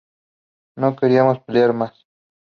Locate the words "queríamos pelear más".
0.95-2.07